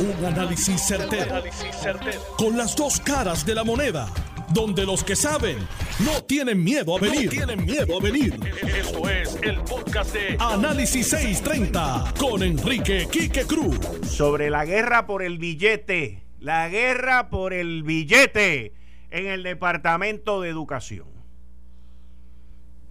[0.00, 1.42] Un análisis certero,
[2.36, 4.06] Con las dos caras de la moneda.
[4.54, 5.58] Donde los que saben
[6.04, 7.28] no tienen miedo a venir.
[7.30, 8.38] tienen miedo a venir.
[8.62, 13.76] Esto es el podcast de Análisis 630 con Enrique Quique Cruz.
[14.06, 16.22] Sobre la guerra por el billete.
[16.38, 18.72] La guerra por el billete
[19.10, 21.08] en el Departamento de Educación.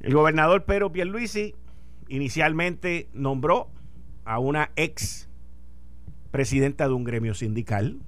[0.02, 1.56] El gobernador Pedro Pierluisi
[2.10, 3.70] inicialmente nombró
[4.26, 5.27] a una ex
[6.32, 8.00] presidenta de un gremio sindical,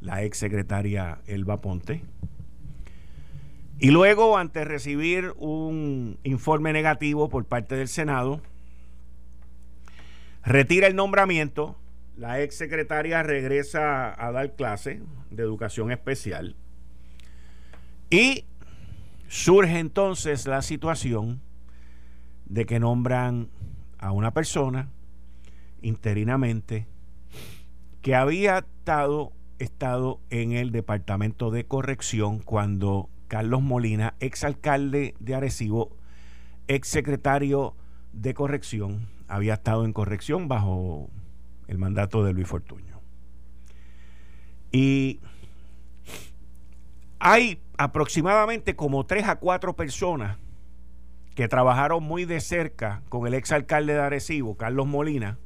[0.00, 2.02] la ex secretaria Elba Ponte.
[3.78, 8.40] Y luego, ante recibir un informe negativo por parte del Senado,
[10.44, 11.76] retira el nombramiento.
[12.16, 16.54] La ex secretaria regresa a dar clase de educación especial.
[18.10, 18.44] Y
[19.28, 21.40] surge entonces la situación
[22.44, 23.48] de que nombran
[23.98, 24.90] a una persona
[25.80, 26.86] interinamente
[28.02, 35.96] que había estado, estado en el Departamento de Corrección cuando Carlos Molina, exalcalde de Arecibo,
[36.66, 37.74] exsecretario
[38.12, 41.08] de Corrección, había estado en corrección bajo
[41.68, 43.00] el mandato de Luis Fortuño.
[44.72, 45.20] Y
[47.20, 50.38] hay aproximadamente como tres a cuatro personas
[51.34, 55.38] que trabajaron muy de cerca con el exalcalde de Arecibo, Carlos Molina,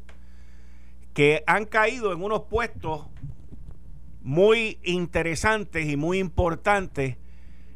[1.17, 3.07] que han caído en unos puestos
[4.21, 7.17] muy interesantes y muy importantes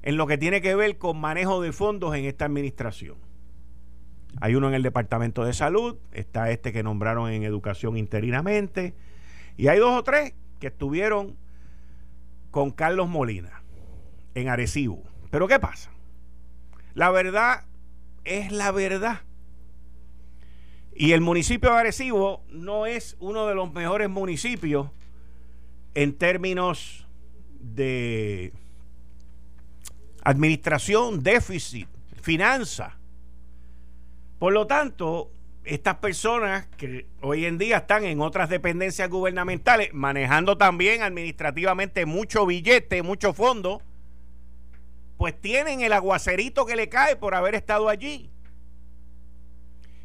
[0.03, 3.17] en lo que tiene que ver con manejo de fondos en esta administración.
[4.43, 8.93] Hay uno en el Departamento de Salud, está este que nombraron en Educación interinamente,
[9.57, 11.39] y hay dos o tres que estuvieron
[12.51, 13.63] con Carlos Molina
[14.35, 15.03] en Arecibo.
[15.31, 15.91] Pero ¿qué pasa?
[16.93, 17.65] La verdad
[18.25, 19.23] es la verdad.
[21.01, 21.77] Y el municipio de
[22.51, 24.91] no es uno de los mejores municipios
[25.95, 27.07] en términos
[27.59, 28.53] de
[30.23, 31.89] administración, déficit,
[32.21, 32.99] finanza.
[34.39, 35.31] Por lo tanto,
[35.65, 42.45] estas personas que hoy en día están en otras dependencias gubernamentales, manejando también administrativamente mucho
[42.45, 43.81] billete, mucho fondo,
[45.17, 48.29] pues tienen el aguacerito que le cae por haber estado allí.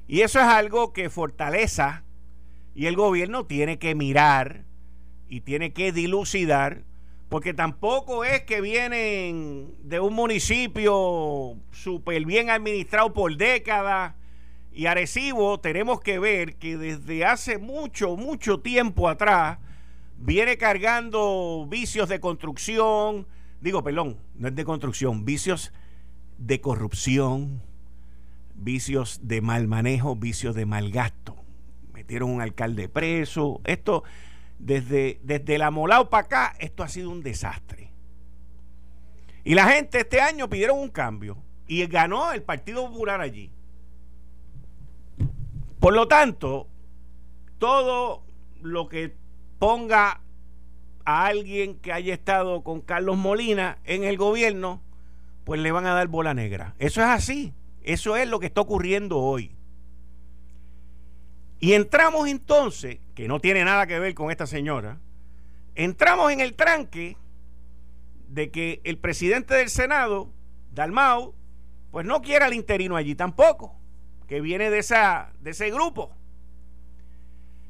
[0.08, 2.04] Y eso es algo que fortaleza
[2.76, 4.66] y el gobierno tiene que mirar
[5.30, 6.84] y tiene que dilucidar,
[7.30, 14.14] porque tampoco es que vienen de un municipio súper bien administrado por décadas.
[14.72, 19.58] Y Arecibo tenemos que ver que desde hace mucho, mucho tiempo atrás
[20.18, 23.26] viene cargando vicios de construcción,
[23.62, 25.72] digo, perdón, no es de construcción, vicios
[26.38, 27.62] de corrupción,
[28.56, 31.36] vicios de mal manejo, vicios de mal gasto.
[31.94, 33.62] Metieron un alcalde preso.
[33.64, 34.04] Esto,
[34.60, 37.92] desde, desde la Molao para acá, esto ha sido un desastre.
[39.44, 43.52] Y la gente este año pidieron un cambio y ganó el Partido Popular allí.
[45.80, 46.68] Por lo tanto,
[47.60, 48.24] todo
[48.62, 49.16] lo que
[49.60, 50.22] ponga
[51.06, 54.82] a alguien que haya estado con Carlos Molina en el gobierno,
[55.44, 56.74] pues le van a dar bola negra.
[56.80, 57.54] Eso es así.
[57.86, 59.56] Eso es lo que está ocurriendo hoy.
[61.60, 64.98] Y entramos entonces, que no tiene nada que ver con esta señora,
[65.76, 67.16] entramos en el tranque
[68.28, 70.32] de que el presidente del Senado,
[70.74, 71.36] Dalmau,
[71.92, 73.76] pues no quiere al interino allí tampoco,
[74.28, 76.12] que viene de, esa, de ese grupo.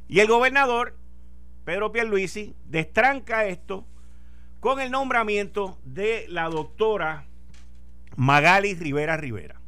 [0.08, 0.96] Y el gobernador,
[1.66, 3.86] Pedro Pierluisi, destranca esto
[4.62, 7.26] con el nombramiento de la doctora
[8.16, 9.59] Magali Rivera Rivera.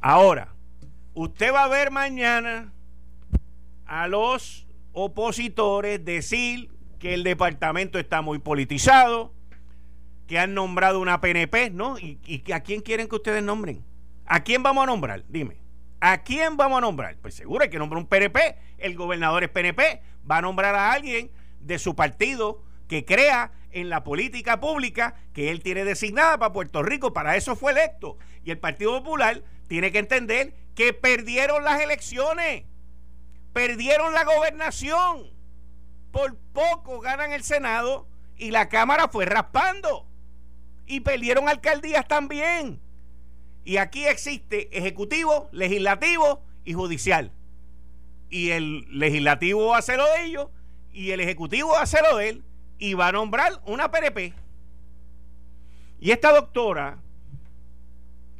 [0.00, 0.54] Ahora,
[1.14, 2.72] usted va a ver mañana
[3.86, 9.32] a los opositores decir que el departamento está muy politizado,
[10.26, 11.98] que han nombrado una PNP, ¿no?
[11.98, 13.84] ¿Y, a quién quieren que ustedes nombren?
[14.26, 15.24] ¿A quién vamos a nombrar?
[15.28, 15.56] Dime.
[16.00, 17.16] ¿A quién vamos a nombrar?
[17.16, 18.56] Pues seguro hay que nombrar un PNP.
[18.76, 20.02] El gobernador es PNP.
[20.30, 21.30] Va a nombrar a alguien
[21.60, 26.82] de su partido que crea en la política pública que él tiene designada para Puerto
[26.82, 27.12] Rico.
[27.12, 28.18] Para eso fue electo.
[28.44, 32.64] Y el Partido Popular tiene que entender que perdieron las elecciones,
[33.52, 35.30] perdieron la gobernación,
[36.10, 38.06] por poco ganan el Senado
[38.36, 40.06] y la Cámara fue raspando
[40.86, 42.80] y perdieron alcaldías también.
[43.64, 47.30] Y aquí existe ejecutivo, legislativo y judicial.
[48.30, 50.48] Y el legislativo hace lo de ellos
[50.92, 52.44] y el ejecutivo hace lo de él
[52.78, 54.32] y va a nombrar una PNP.
[56.00, 56.98] Y esta doctora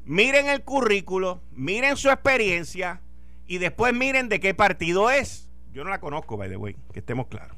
[0.09, 3.03] miren el currículo, miren su experiencia
[3.47, 5.51] y después miren de qué partido es.
[5.73, 7.57] Yo no la conozco, by the way, que estemos claros.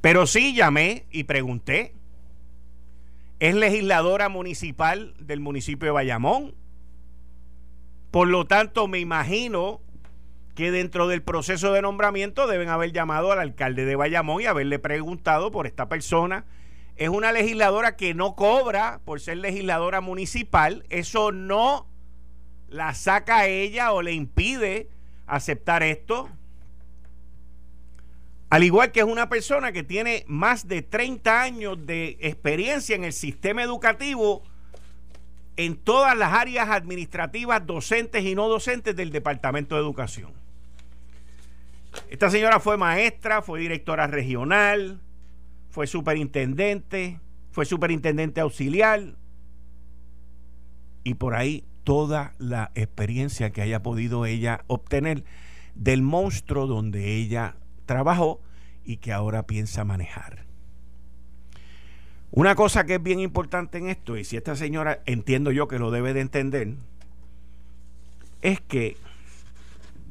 [0.00, 1.94] Pero sí llamé y pregunté.
[3.40, 6.54] Es legisladora municipal del municipio de Bayamón.
[8.12, 9.80] Por lo tanto, me imagino
[10.54, 14.78] que dentro del proceso de nombramiento deben haber llamado al alcalde de Bayamón y haberle
[14.78, 16.44] preguntado por esta persona.
[17.02, 20.86] Es una legisladora que no cobra por ser legisladora municipal.
[20.88, 21.88] Eso no
[22.68, 24.88] la saca a ella o le impide
[25.26, 26.28] aceptar esto.
[28.50, 33.02] Al igual que es una persona que tiene más de 30 años de experiencia en
[33.02, 34.44] el sistema educativo
[35.56, 40.30] en todas las áreas administrativas, docentes y no docentes del Departamento de Educación.
[42.08, 45.00] Esta señora fue maestra, fue directora regional,
[45.72, 47.18] fue superintendente,
[47.50, 49.16] fue superintendente auxiliar
[51.02, 55.24] y por ahí toda la experiencia que haya podido ella obtener
[55.74, 58.42] del monstruo donde ella trabajó
[58.84, 60.44] y que ahora piensa manejar.
[62.30, 65.78] Una cosa que es bien importante en esto, y si esta señora entiendo yo que
[65.78, 66.74] lo debe de entender,
[68.42, 68.98] es que,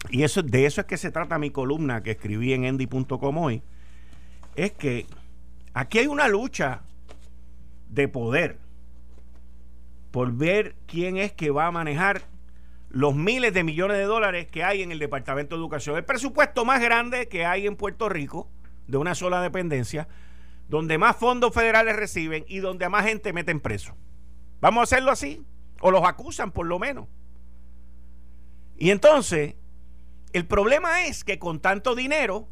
[0.10, 3.62] y eso, de eso es que se trata mi columna que escribí en endy.com hoy,
[4.56, 5.06] es que
[5.74, 6.82] aquí hay una lucha
[7.90, 8.60] de poder
[10.12, 12.24] por ver quién es que va a manejar
[12.90, 15.96] los miles de millones de dólares que hay en el Departamento de Educación.
[15.96, 18.50] El presupuesto más grande que hay en Puerto Rico,
[18.88, 20.10] de una sola dependencia,
[20.68, 23.96] donde más fondos federales reciben y donde a más gente meten preso.
[24.60, 25.46] Vamos a hacerlo así,
[25.80, 27.08] o los acusan por lo menos.
[28.78, 29.56] Y entonces,
[30.34, 32.48] el problema es que con tanto dinero,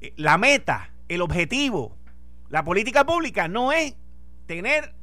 [0.00, 1.96] eh, la meta, el objetivo,
[2.48, 3.96] la política pública no es
[4.46, 4.94] tener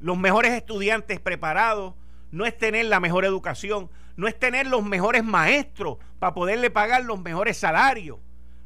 [0.00, 1.94] los mejores estudiantes preparados,
[2.30, 7.04] no es tener la mejor educación, no es tener los mejores maestros para poderle pagar
[7.04, 8.18] los mejores salarios,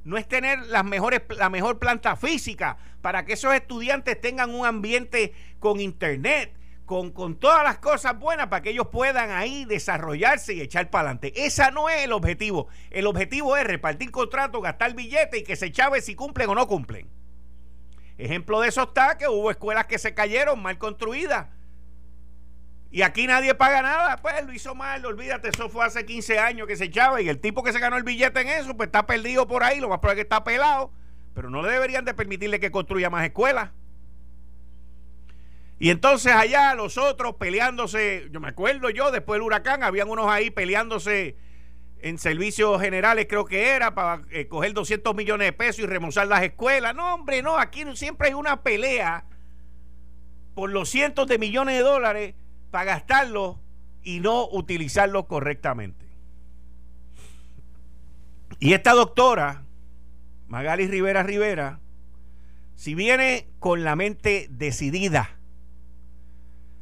[0.05, 4.65] no es tener las mejores, la mejor planta física para que esos estudiantes tengan un
[4.65, 6.55] ambiente con internet,
[6.87, 11.11] con, con todas las cosas buenas para que ellos puedan ahí desarrollarse y echar para
[11.11, 11.33] adelante.
[11.37, 12.69] Ese no es el objetivo.
[12.91, 16.67] El objetivo es repartir contratos, gastar billetes y que se chave si cumplen o no
[16.67, 17.11] cumplen.
[18.19, 21.49] Ejemplo de eso está que hubo escuelas que se cayeron mal construidas.
[22.91, 26.69] Y aquí nadie paga nada, pues lo hizo mal, olvídate, eso fue hace 15 años
[26.69, 29.07] que se echaba y el tipo que se ganó el billete en eso, pues está
[29.07, 30.93] perdido por ahí, lo más probable es que está pelado,
[31.35, 33.71] pero no le deberían de permitirle que construya más escuelas.
[35.79, 40.29] Y entonces allá los otros peleándose, yo me acuerdo yo, después del huracán, habían unos
[40.29, 41.37] ahí peleándose
[42.01, 46.27] en servicios generales creo que era para eh, coger 200 millones de pesos y remozar
[46.27, 46.95] las escuelas.
[46.95, 49.25] No, hombre, no, aquí siempre hay una pelea
[50.55, 52.35] por los cientos de millones de dólares
[52.71, 53.57] para gastarlos
[54.03, 56.07] y no utilizarlos correctamente.
[58.59, 59.65] Y esta doctora,
[60.47, 61.81] Magali Rivera Rivera,
[62.75, 65.36] si viene con la mente decidida,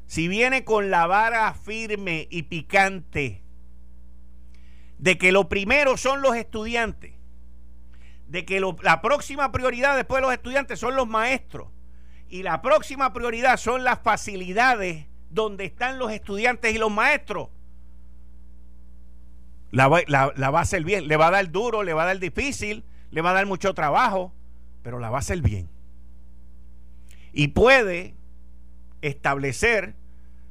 [0.06, 3.42] si viene con la vara firme y picante,
[4.98, 7.12] de que lo primero son los estudiantes,
[8.28, 11.68] de que la próxima prioridad después de los estudiantes son los maestros
[12.28, 17.48] y la próxima prioridad son las facilidades donde están los estudiantes y los maestros.
[19.70, 22.06] La va, la va a hacer bien, le va a dar duro, le va a
[22.06, 24.32] dar difícil, le va a dar mucho trabajo,
[24.82, 25.68] pero la va a hacer bien.
[27.32, 28.14] Y puede
[29.08, 29.94] establecer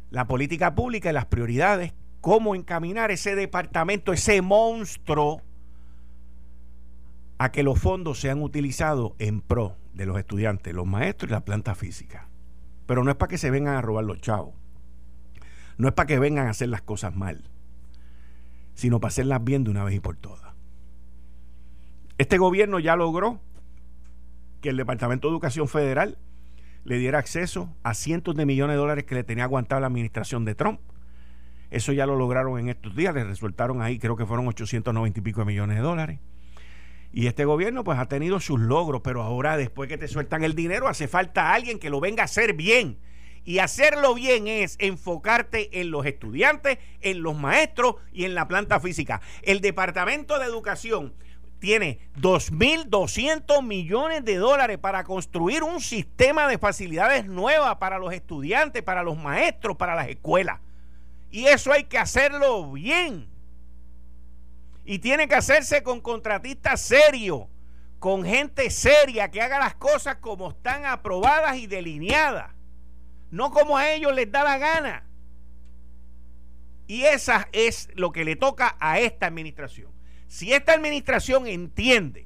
[0.09, 1.93] la política pública y las prioridades
[2.23, 5.41] cómo encaminar ese departamento, ese monstruo,
[7.37, 11.43] a que los fondos sean utilizados en pro de los estudiantes, los maestros y la
[11.43, 12.29] planta física.
[12.85, 14.55] Pero no es para que se vengan a robar los chavos.
[15.77, 17.43] No es para que vengan a hacer las cosas mal,
[18.73, 20.53] sino para hacerlas bien de una vez y por todas.
[22.17, 23.41] Este gobierno ya logró
[24.61, 26.17] que el Departamento de Educación Federal
[26.83, 30.45] le diera acceso a cientos de millones de dólares que le tenía aguantado la administración
[30.45, 30.79] de Trump
[31.73, 35.23] eso ya lo lograron en estos días, les resultaron ahí, creo que fueron 890 y
[35.23, 36.19] pico de millones de dólares.
[37.11, 40.53] Y este gobierno pues ha tenido sus logros, pero ahora después que te sueltan el
[40.53, 42.99] dinero hace falta alguien que lo venga a hacer bien.
[43.43, 48.79] Y hacerlo bien es enfocarte en los estudiantes, en los maestros y en la planta
[48.79, 49.21] física.
[49.41, 51.15] El Departamento de Educación
[51.63, 58.83] tiene 2.200 millones de dólares para construir un sistema de facilidades nuevas para los estudiantes,
[58.83, 60.59] para los maestros, para las escuelas.
[61.31, 63.29] Y eso hay que hacerlo bien.
[64.83, 67.43] Y tiene que hacerse con contratistas serios,
[67.97, 72.51] con gente seria que haga las cosas como están aprobadas y delineadas,
[73.31, 75.05] no como a ellos les da la gana.
[76.87, 79.92] Y esa es lo que le toca a esta administración.
[80.33, 82.25] Si esta administración entiende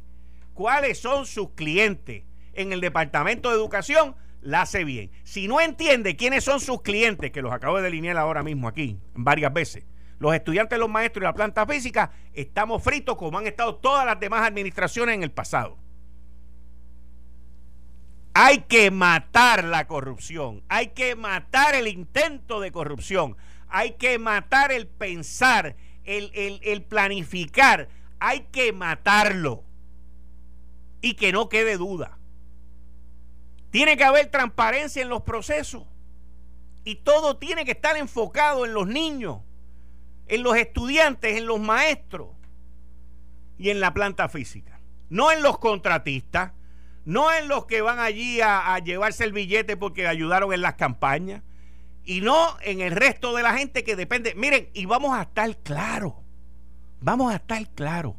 [0.53, 2.23] cuáles son sus clientes
[2.53, 5.11] en el Departamento de Educación, la hace bien.
[5.25, 8.97] Si no entiende quiénes son sus clientes, que los acabo de delinear ahora mismo aquí,
[9.13, 9.83] varias veces,
[10.19, 14.17] los estudiantes, los maestros y la planta física, estamos fritos como han estado todas las
[14.21, 15.77] demás administraciones en el pasado.
[18.33, 23.35] Hay que matar la corrupción, hay que matar el intento de corrupción,
[23.67, 26.31] hay que matar el pensar, el,
[26.63, 29.63] el planificar, hay que matarlo.
[31.01, 32.17] Y que no quede duda.
[33.69, 35.83] Tiene que haber transparencia en los procesos.
[36.83, 39.41] Y todo tiene que estar enfocado en los niños,
[40.27, 42.29] en los estudiantes, en los maestros
[43.57, 44.79] y en la planta física.
[45.09, 46.53] No en los contratistas,
[47.05, 51.41] no en los que van allí a, llevarse el billete porque ayudaron en las campañas,
[52.03, 54.33] y no en el resto de la gente que depende.
[54.35, 56.13] Miren, y vamos a estar claros,
[56.99, 58.15] vamos a estar claros.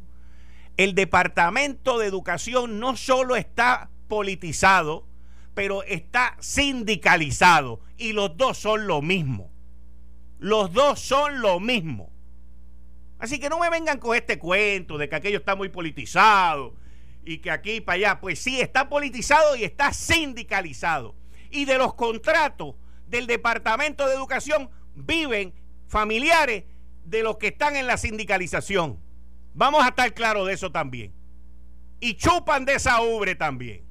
[0.77, 5.07] El Departamento de Educación no solo está politizado,
[5.53, 9.51] pero está sindicalizado, y los dos son lo mismo.
[10.39, 12.11] Los dos son lo mismo.
[13.19, 16.75] Así que no me vengan con este cuento de que aquello está muy politizado
[17.25, 21.15] y que aquí para allá, pues sí, está politizado y está sindicalizado.
[21.51, 22.75] Y de los contratos
[23.07, 25.53] del Departamento de Educación viven
[25.87, 26.63] familiares
[27.09, 28.99] de los que están en la sindicalización.
[29.53, 31.13] Vamos a estar claros de eso también.
[31.99, 33.83] Y chupan de esa ubre también.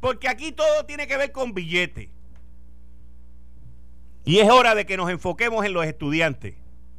[0.00, 2.08] Porque aquí todo tiene que ver con billetes.
[4.24, 6.54] Y es hora de que nos enfoquemos en los estudiantes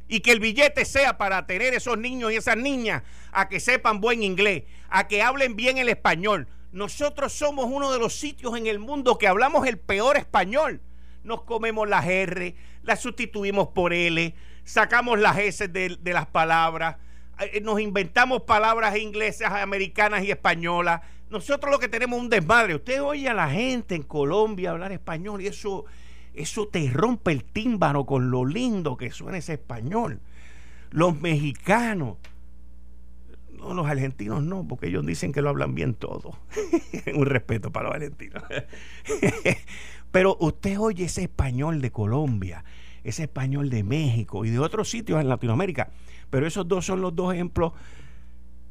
[0.08, 4.00] y que el billete sea para tener esos niños y esas niñas a que sepan
[4.00, 6.48] buen inglés, a que hablen bien el español.
[6.72, 10.82] Nosotros somos uno de los sitios en el mundo que hablamos el peor español.
[11.22, 16.96] Nos comemos las R, las sustituimos por L, sacamos las S de, las palabras,
[17.40, 21.00] eh, nos inventamos palabras inglesas, americanas y españolas.
[21.30, 22.74] Nosotros lo que tenemos es un desmadre.
[22.74, 25.86] Usted oye a la gente en Colombia hablar español y eso
[26.34, 30.20] eso te rompe el tímbano con lo lindo que suena ese español.
[30.90, 32.16] Los mexicanos,
[33.50, 36.38] no, los argentinos no, porque ellos dicen que lo hablan bien todo.
[37.14, 38.42] Un respeto para los argentinos.
[40.10, 42.64] Pero usted oye ese español de Colombia,
[43.04, 45.90] ese español de México y de otros sitios en Latinoamérica.
[46.30, 47.72] Pero esos dos son los dos ejemplos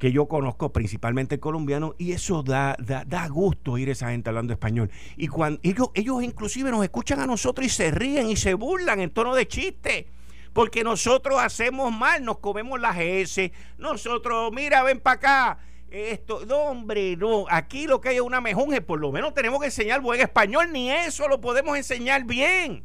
[0.01, 4.51] que yo conozco, principalmente colombiano, y eso da, da, gusto oír a esa gente hablando
[4.51, 4.89] español.
[5.15, 8.99] Y cuando ellos, ellos inclusive nos escuchan a nosotros y se ríen y se burlan
[8.99, 10.07] en tono de chiste.
[10.53, 15.59] Porque nosotros hacemos mal, nos comemos las S, nosotros, mira, ven para acá.
[15.91, 17.45] Esto, no, hombre, no.
[17.49, 18.81] Aquí lo que hay es una mejunje.
[18.81, 20.71] Por lo menos tenemos que enseñar buen español.
[20.71, 22.83] Ni eso lo podemos enseñar bien.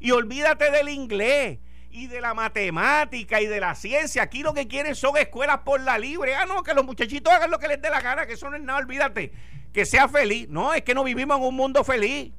[0.00, 1.58] Y olvídate del inglés
[1.90, 4.22] y de la matemática y de la ciencia.
[4.22, 6.34] Aquí lo que quieren son escuelas por la libre.
[6.34, 8.56] Ah, no, que los muchachitos hagan lo que les dé la gana, que eso no
[8.56, 9.32] es nada, olvídate.
[9.72, 10.48] Que sea feliz.
[10.48, 12.32] No, es que no vivimos en un mundo feliz.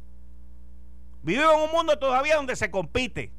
[1.22, 3.32] Vivimos en un mundo todavía donde se compite.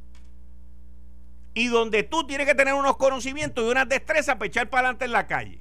[1.54, 5.06] Y donde tú tienes que tener unos conocimientos y unas destrezas para echar para adelante
[5.06, 5.60] en la calle.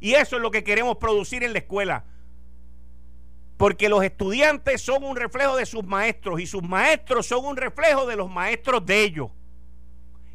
[0.00, 2.04] Y eso es lo que queremos producir en la escuela
[3.56, 8.06] porque los estudiantes son un reflejo de sus maestros y sus maestros son un reflejo
[8.06, 9.30] de los maestros de ellos.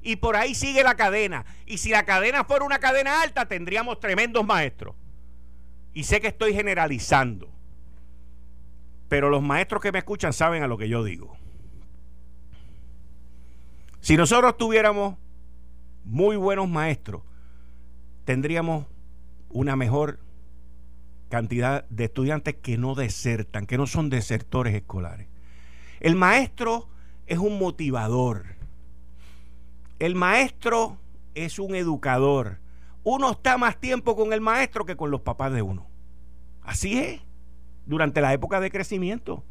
[0.01, 1.46] Y por ahí sigue la cadena.
[1.68, 4.96] Y si la cadena fuera una cadena alta, tendríamos tremendos maestros.
[5.94, 7.51] Y sé que estoy generalizando.
[9.08, 11.38] Pero los maestros que me escuchan saben a lo que yo digo.
[14.00, 15.16] Si nosotros tuviéramos
[16.04, 17.22] muy buenos maestros,
[18.25, 18.88] tendríamos
[19.50, 20.20] una mejor
[21.32, 25.28] cantidad de estudiantes que no desertan, que no son desertores escolares.
[26.00, 26.88] El maestro
[27.26, 28.46] es un motivador.
[29.98, 31.00] El maestro
[31.34, 32.60] es un educador.
[33.04, 35.88] Uno está más tiempo con el maestro que con los papás de uno.
[36.62, 37.22] Así es,
[37.88, 39.44] durante la época de crecimiento.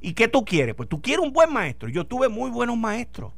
[0.00, 0.74] ¿Y qué tú quieres?
[0.74, 1.88] Pues tú quieres un buen maestro.
[1.88, 3.32] Yo tuve muy buenos maestros.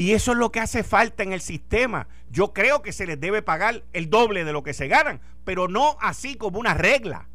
[0.00, 2.08] Y eso es lo que hace falta en el sistema.
[2.30, 5.68] Yo creo que se les debe pagar el doble de lo que se ganan, pero
[5.68, 7.28] no así como una regla.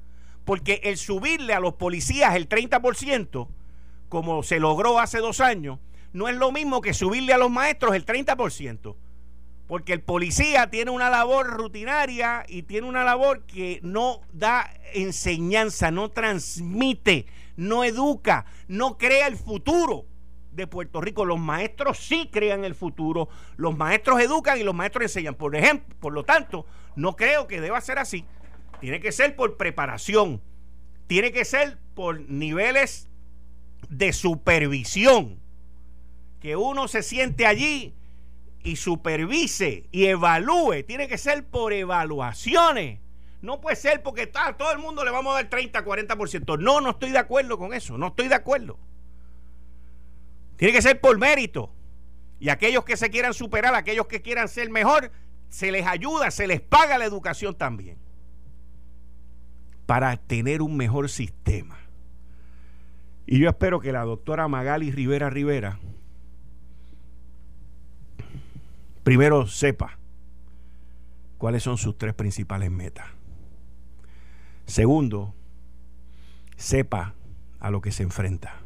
[0.45, 3.47] Porque el subirle a los policías el 30%,
[4.09, 5.77] como se logró hace dos años,
[6.11, 8.95] no es lo mismo que subirle a los maestros el 30%.
[9.67, 15.91] Porque el policía tiene una labor rutinaria y tiene una labor que no da enseñanza,
[15.91, 20.07] no transmite, no educa, no crea el futuro
[20.55, 21.25] de Puerto Rico.
[21.25, 25.35] Los maestros sí crean el futuro, los maestros educan y los maestros enseñan.
[25.35, 28.25] Por ejemplo, por lo tanto, no creo que deba ser así.
[28.79, 30.41] Tiene que ser por preparación,
[31.07, 33.09] tiene que ser por niveles
[33.89, 35.39] de supervisión,
[36.39, 37.93] que uno se siente allí
[38.63, 42.99] y supervise y evalúe, tiene que ser por evaluaciones.
[43.41, 46.59] No puede ser porque está, todo el mundo le vamos a dar 30, 40%.
[46.59, 47.95] No, no estoy de acuerdo con eso.
[47.95, 48.79] No estoy de acuerdo.
[50.57, 51.71] Tiene que ser por mérito.
[52.39, 55.11] Y aquellos que se quieran superar, aquellos que quieran ser mejor,
[55.49, 57.97] se les ayuda, se les paga la educación también.
[59.85, 61.77] Para tener un mejor sistema.
[63.25, 65.79] Y yo espero que la doctora Magali Rivera Rivera
[69.03, 69.97] primero sepa
[71.37, 73.07] cuáles son sus tres principales metas.
[74.65, 75.35] Segundo,
[76.57, 77.13] sepa
[77.59, 78.64] a lo que se enfrenta.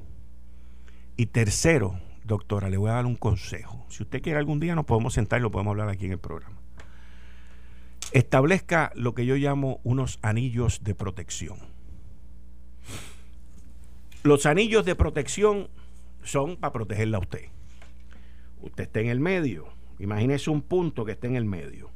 [1.20, 3.86] Y tercero, doctora, le voy a dar un consejo.
[3.90, 6.18] Si usted quiere algún día nos podemos sentar y lo podemos hablar aquí en el
[6.18, 6.62] programa.
[8.14, 11.58] Establezca lo que yo llamo unos anillos de protección.
[14.24, 15.68] Los anillos de protección
[16.24, 17.50] son para protegerla a usted.
[18.62, 19.68] Usted está en el medio.
[20.00, 21.92] Imagínese un punto que esté en el medio.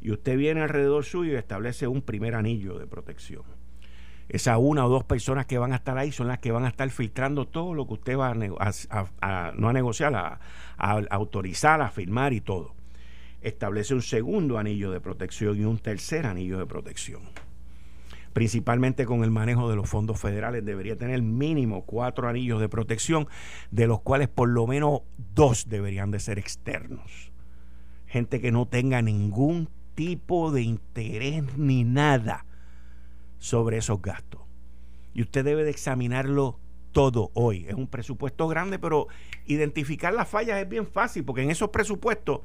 [0.00, 3.57] Y usted viene alrededor suyo y establece un primer anillo de protección.
[4.28, 6.68] Esa una o dos personas que van a estar ahí son las que van a
[6.68, 10.40] estar filtrando todo lo que usted va a, no a negociar, a,
[10.76, 12.74] a autorizar, a firmar y todo.
[13.40, 17.22] Establece un segundo anillo de protección y un tercer anillo de protección
[18.38, 23.26] principalmente con el manejo de los fondos federales, debería tener mínimo cuatro anillos de protección,
[23.72, 25.00] de los cuales por lo menos
[25.34, 27.32] dos deberían de ser externos.
[28.06, 32.46] Gente que no tenga ningún tipo de interés ni nada
[33.38, 34.40] sobre esos gastos.
[35.14, 36.58] Y usted debe de examinarlo
[36.92, 37.66] todo hoy.
[37.68, 39.08] Es un presupuesto grande, pero
[39.46, 42.40] identificar las fallas es bien fácil, porque en esos presupuestos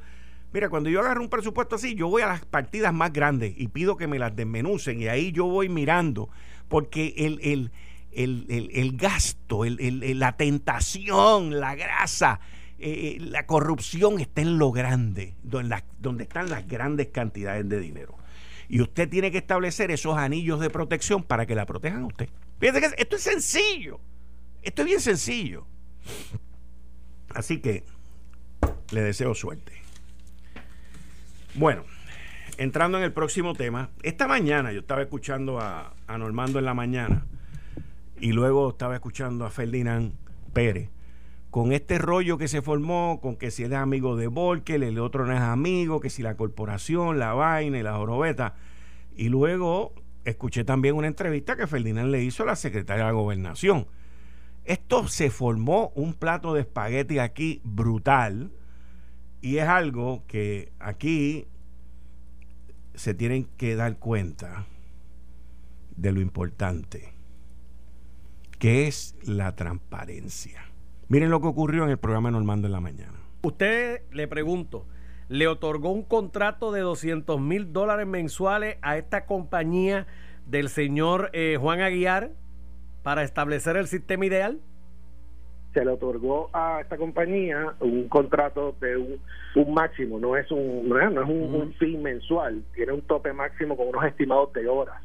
[0.54, 3.70] Mira, cuando yo agarro un presupuesto así, yo voy a las partidas más grandes y
[3.70, 6.30] pido que me las desmenucen y ahí yo voy mirando,
[6.68, 7.72] porque el,
[8.12, 12.40] el, gasto, la tentación, la grasa,
[12.78, 18.16] eh, eh, la corrupción está en lo grande, donde están las grandes cantidades de dinero.
[18.74, 22.28] Y usted tiene que establecer esos anillos de protección para que la protejan a usted.
[22.60, 24.00] Fíjate que esto es sencillo.
[24.63, 25.67] Esto es bien sencillo.
[27.36, 27.84] Así que
[28.89, 29.74] le deseo suerte.
[31.54, 31.84] Bueno,
[32.58, 37.28] entrando en el próximo tema, esta mañana yo estaba escuchando a, Normando en la mañana
[38.19, 40.13] y luego estaba escuchando a Ferdinand
[40.52, 40.89] Pérez
[41.54, 44.98] con este rollo que se formó, con que si él es amigo de Volker, el
[44.98, 48.56] otro no es amigo, que si la corporación, la vaina y la jorobeta.
[49.16, 49.94] Y luego
[50.26, 53.86] escuché también una entrevista que Ferdinand le hizo a la secretaria de la gobernación.
[54.66, 58.52] Esto se formó un plato de espagueti aquí brutal
[59.39, 61.46] y es algo que aquí
[62.96, 64.66] se tienen que dar cuenta
[65.96, 67.13] de lo importante,
[68.58, 70.73] que es la transparencia.
[71.08, 73.20] Miren lo que ocurrió en el programa Normando en la mañana.
[73.42, 74.86] Usted le pregunto,
[75.30, 80.08] le otorgó un contrato de 200 mil dólares mensuales a esta compañía
[80.46, 82.32] del señor eh, Juan Aguiar
[83.04, 84.60] para establecer el sistema ideal?
[85.74, 88.96] se le otorgó a esta compañía un contrato de
[89.56, 93.88] un, máximo, no es un no es, un, fin mensual, tiene un tope máximo con
[93.88, 95.02] unos estimados de horas.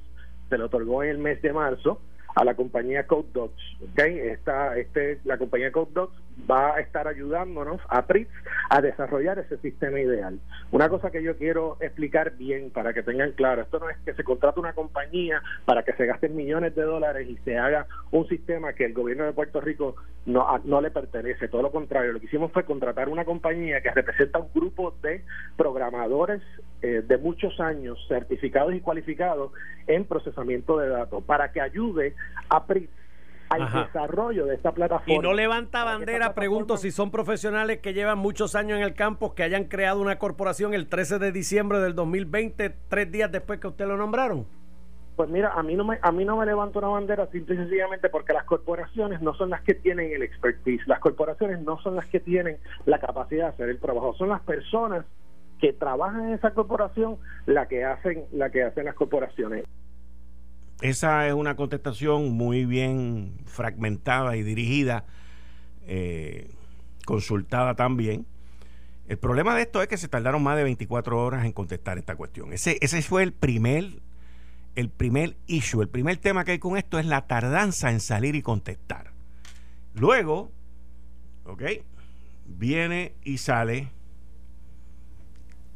[0.48, 2.00] Se le otorgó en el mes de marzo
[2.38, 3.62] a la compañía Code Docs.
[3.90, 4.18] ¿okay?
[4.18, 6.16] Esta, este, la compañía Code Docs
[6.50, 8.30] va a estar ayudándonos a PRITS
[8.70, 10.38] a desarrollar ese sistema ideal.
[10.70, 14.14] Una cosa que yo quiero explicar bien para que tengan claro, esto no es que
[14.14, 18.28] se contrate una compañía para que se gasten millones de dólares y se haga un
[18.28, 19.96] sistema que el gobierno de Puerto Rico
[20.26, 23.90] no, no le pertenece, todo lo contrario, lo que hicimos fue contratar una compañía que
[23.90, 25.24] representa un grupo de
[25.56, 26.42] programadores
[26.82, 29.52] eh, de muchos años certificados y cualificados
[29.86, 32.14] en procesamiento de datos para que ayude
[32.50, 32.97] a PRITS
[33.50, 35.14] al desarrollo de esta plataforma.
[35.14, 39.34] Y no levanta bandera, pregunto si son profesionales que llevan muchos años en el campo,
[39.34, 43.68] que hayan creado una corporación el 13 de diciembre del 2020, tres días después que
[43.68, 44.46] usted lo nombraron.
[45.16, 47.58] Pues mira, a mí no me a mí no me levanta una bandera simple y
[47.58, 51.96] sencillamente porque las corporaciones no son las que tienen el expertise, las corporaciones no son
[51.96, 55.04] las que tienen la capacidad de hacer el trabajo, son las personas
[55.58, 59.64] que trabajan en esa corporación la que hacen la que hacen las corporaciones.
[60.80, 65.04] Esa es una contestación muy bien fragmentada y dirigida,
[65.86, 66.50] eh,
[67.04, 68.26] consultada también.
[69.08, 72.14] El problema de esto es que se tardaron más de 24 horas en contestar esta
[72.14, 72.52] cuestión.
[72.52, 74.02] Ese, ese fue el primer,
[74.76, 78.36] el primer issue, el primer tema que hay con esto es la tardanza en salir
[78.36, 79.12] y contestar.
[79.94, 80.52] Luego,
[81.44, 81.62] ok,
[82.46, 83.88] viene y sale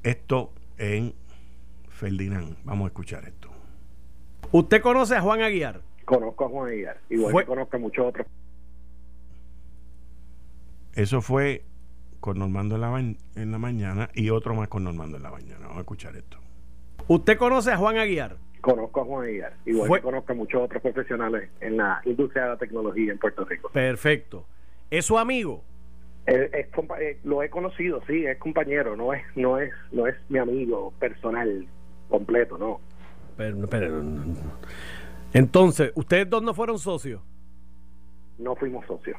[0.03, 1.15] esto en
[1.89, 2.57] Ferdinand.
[2.65, 3.52] Vamos a escuchar esto.
[4.53, 5.81] ¿Usted conoce a Juan Aguiar?
[6.05, 8.27] Conozco a Juan Aguiar, igual que conozco a muchos otros.
[10.95, 11.65] Eso fue
[12.21, 15.61] con Normando en la, en la mañana y otro más con Normando en la mañana.
[15.61, 16.37] Vamos a escuchar esto.
[17.09, 18.37] ¿Usted conoce a Juan Aguiar?
[18.61, 22.49] Conozco a Juan Aguiar, igual que conozco a muchos otros profesionales en la industria de
[22.51, 23.71] la tecnología en Puerto Rico.
[23.71, 24.47] Perfecto.
[24.91, 25.65] ¿Es su amigo?
[26.27, 30.39] Es, eh, lo he conocido, sí, es compañero, no es, no es, no es mi
[30.39, 31.67] amigo personal
[32.09, 32.81] completo, no.
[33.43, 34.03] Pero, pero,
[35.33, 37.21] entonces, ¿ustedes dos no fueron socios?
[38.39, 39.17] No fuimos socios.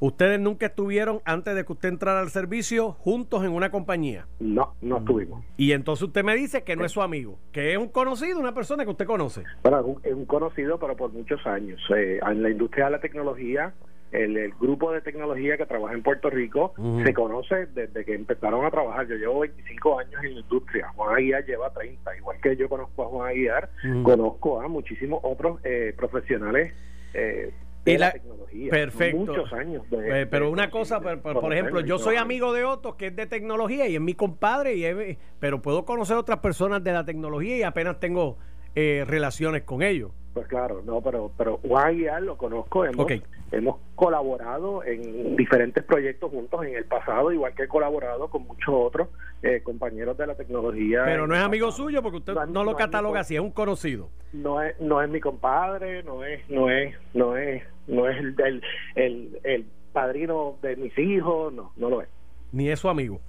[0.00, 4.26] ¿Ustedes nunca estuvieron antes de que usted entrara al servicio juntos en una compañía?
[4.38, 5.44] No, no estuvimos.
[5.56, 8.54] Y entonces usted me dice que no es su amigo, que es un conocido, una
[8.54, 9.42] persona que usted conoce.
[9.64, 11.80] Bueno, es un conocido, pero por muchos años.
[11.94, 13.74] Eh, en la industria de la tecnología,
[14.12, 16.72] el, grupo de tecnología que trabaja en Puerto Rico
[17.04, 19.06] se conoce desde que empezaron a trabajar.
[19.08, 20.88] Yo llevo 25 años en la industria.
[20.94, 22.16] Juan Aguiar lleva 30.
[22.16, 23.70] Igual que yo conozco a Juan Aguiar,
[24.02, 26.74] conozco a muchísimos otros eh, profesionales.
[27.14, 27.52] Eh,
[27.84, 28.70] de la, tecnología.
[28.70, 29.18] Perfecto.
[29.18, 29.82] Muchos años.
[29.92, 33.86] Eh, pero una cosa, por, ejemplo, yo soy amigo de Otto, que es de tecnología
[33.88, 37.98] y es mi compadre, y pero puedo conocer otras personas de la tecnología y apenas
[38.00, 38.38] tengo
[38.74, 40.12] eh, relaciones con ellos.
[40.34, 43.06] Pues claro, no, pero pero Juan lo conozco, hemos,
[43.50, 48.68] hemos colaborado en diferentes proyectos juntos en el pasado, igual que he colaborado con muchos
[48.68, 49.08] otros
[49.42, 51.02] eh, compañeros de la tecnología.
[51.04, 54.10] Pero no es amigo suyo porque usted no, lo cataloga así, es un conocido.
[54.32, 58.62] No es no es mi compadre, no es no es no es no es el,
[58.94, 62.08] el, el, padrino de mis hijos, no, no lo es.
[62.52, 63.20] Ni es su amigo.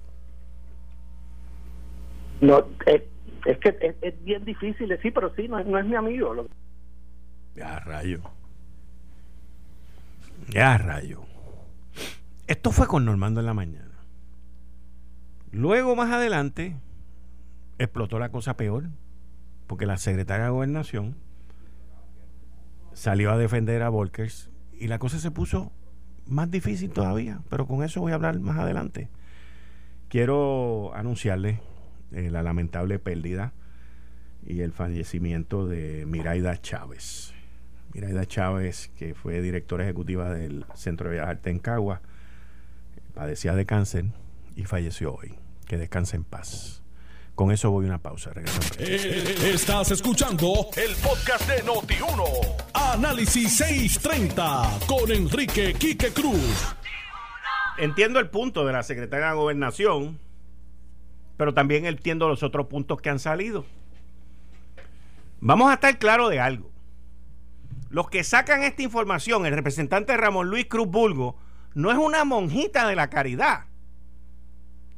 [2.40, 3.02] No, es,
[3.46, 6.34] es que es, bien difícil decir, pero sí, no es, no es mi amigo.
[7.54, 8.22] Ya, rayo.
[10.48, 11.22] Ya, rayo.
[12.46, 13.90] Esto fue con Normando en la mañana.
[15.52, 16.76] Luego, más adelante,
[17.78, 18.90] explotó la cosa peor,
[19.66, 21.16] porque la secretaria de Gobernación
[22.92, 25.72] salió a defender a Volkers y la cosa se puso
[26.26, 29.08] más difícil todavía, pero con eso voy a hablar más adelante.
[30.08, 31.60] Quiero anunciarle
[32.12, 33.52] eh, la lamentable pérdida
[34.44, 37.34] y el fallecimiento de Miraida Chávez.
[37.92, 42.00] Miraida Chávez, que fue directora ejecutiva del Centro de Arte en Cagua,
[43.14, 44.06] padecía de cáncer
[44.56, 45.34] y falleció hoy.
[45.66, 46.82] Que descanse en paz.
[47.34, 48.32] Con eso voy a una pausa.
[48.78, 52.24] Eh, estás escuchando el podcast de Noti1.
[52.74, 56.74] Análisis 630 con Enrique Quique Cruz.
[57.78, 60.18] Entiendo el punto de la secretaria de Gobernación,
[61.36, 63.64] pero también entiendo los otros puntos que han salido.
[65.40, 66.70] Vamos a estar claros de algo.
[67.90, 71.36] Los que sacan esta información, el representante Ramón Luis Cruz Bulgo,
[71.74, 73.64] no es una monjita de la caridad.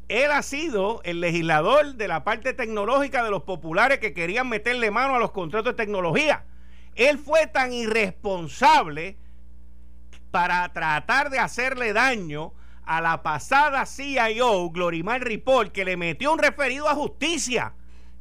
[0.08, 4.90] Él ha sido el legislador de la parte tecnológica de los populares que querían meterle
[4.90, 6.44] mano a los contratos de tecnología.
[6.94, 9.16] Él fue tan irresponsable
[10.30, 12.52] para tratar de hacerle daño
[12.84, 17.72] a la pasada CIO, Glorimar Ripoll, que le metió un referido a justicia.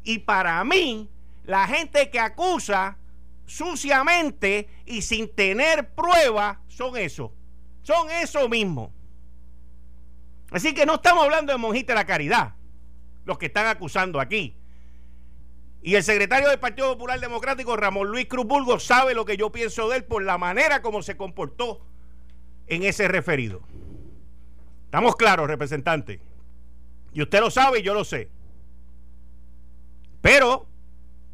[0.05, 1.09] Y para mí,
[1.43, 2.97] la gente que acusa
[3.51, 7.33] suciamente y sin tener prueba son eso.
[7.83, 8.93] Son eso mismo.
[10.51, 12.55] Así que no estamos hablando de monjita de la caridad,
[13.25, 14.55] los que están acusando aquí.
[15.81, 19.89] Y el secretario del Partido Popular Democrático, Ramón Luis Cruz sabe lo que yo pienso
[19.89, 21.85] de él por la manera como se comportó
[22.67, 23.61] en ese referido.
[24.85, 26.21] Estamos claros, representante.
[27.13, 28.29] Y usted lo sabe y yo lo sé.
[30.21, 30.67] Pero,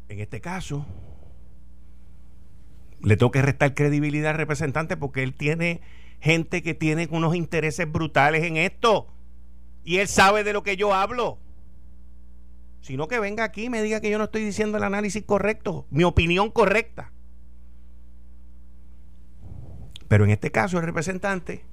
[0.08, 0.86] en este caso,
[3.02, 5.80] le tengo que restar credibilidad al representante porque él tiene
[6.20, 9.06] gente que tiene unos intereses brutales en esto.
[9.84, 11.38] Y él sabe de lo que yo hablo.
[12.80, 15.86] Sino que venga aquí y me diga que yo no estoy diciendo el análisis correcto,
[15.90, 17.12] mi opinión correcta.
[20.08, 21.64] Pero en este caso el representante,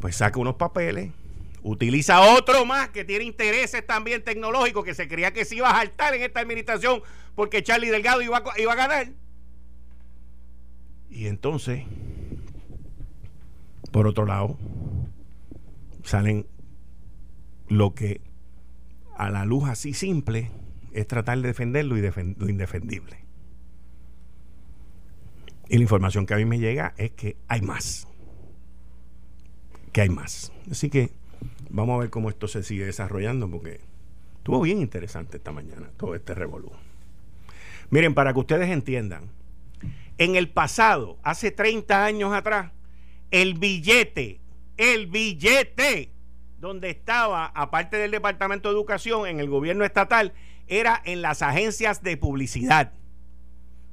[0.00, 1.10] pues saca unos papeles,
[1.62, 5.76] utiliza otro más que tiene intereses también tecnológicos, que se creía que se iba a
[5.76, 7.02] saltar en esta administración
[7.34, 9.08] porque Charlie Delgado iba iba a ganar.
[11.10, 11.84] Y entonces
[13.90, 14.56] por otro lado,
[16.04, 16.46] salen
[17.68, 18.20] lo que
[19.16, 20.50] a la luz así simple
[20.92, 23.18] es tratar de defender lo, indefendible.
[25.68, 28.08] Y la información que a mí me llega es que hay más.
[29.92, 30.52] Que hay más.
[30.70, 31.10] Así que
[31.68, 33.80] vamos a ver cómo esto se sigue desarrollando porque
[34.38, 36.72] estuvo bien interesante esta mañana todo este revolú.
[37.90, 39.30] Miren, para que ustedes entiendan,
[40.20, 42.72] en el pasado, hace 30 años atrás,
[43.30, 44.38] el billete,
[44.76, 46.12] el billete
[46.58, 50.34] donde estaba, aparte del Departamento de Educación, en el gobierno estatal,
[50.66, 52.92] era en las agencias de publicidad.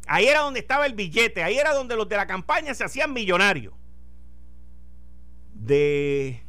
[0.06, 3.14] Ahí era donde estaba el billete, ahí era donde los de la campaña se hacían
[3.14, 3.74] millonarios.
[5.54, 6.44] De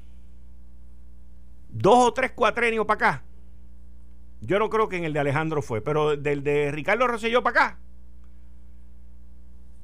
[1.69, 3.25] dos o tres cuatrenios para acá,
[4.41, 7.61] yo no creo que en el de Alejandro fue, pero del de Ricardo Rosselló para
[7.61, 7.79] acá,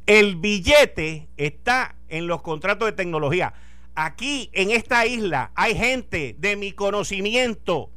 [0.07, 3.55] el billete está en los contratos de tecnología.
[3.95, 7.91] Aquí en esta isla hay gente de mi conocimiento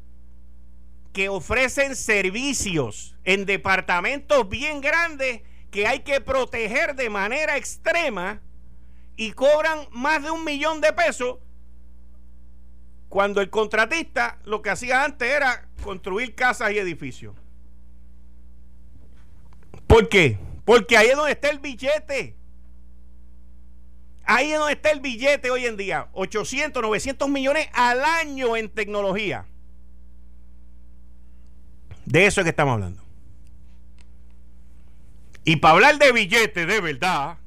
[1.12, 5.42] que ofrecen servicios en departamentos bien grandes
[5.72, 8.42] que hay que proteger de manera extrema
[9.16, 11.40] y cobran más de un millón de pesos
[13.10, 17.36] cuando el contratista lo que hacía antes era construir casas y edificios.
[19.88, 20.38] ¿Por qué?
[20.68, 22.36] Porque ahí es donde está el billete.
[24.26, 26.10] Ahí es donde está el billete hoy en día.
[26.12, 29.46] 800, 900 millones al año en tecnología.
[32.06, 33.02] De eso es que estamos hablando.
[35.46, 37.38] Y para hablar de billetes de verdad,